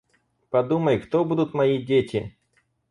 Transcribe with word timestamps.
Подумай, 0.49 0.97
кто 0.99 1.23
будут 1.23 1.53
мои 1.53 1.77
дети? 1.77 2.35